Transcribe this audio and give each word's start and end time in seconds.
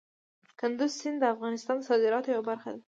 کندز 0.59 0.91
سیند 0.99 1.17
د 1.21 1.23
افغانستان 1.33 1.75
د 1.79 1.85
صادراتو 1.89 2.29
یوه 2.35 2.43
برخه 2.49 2.69
ده. 2.73 2.79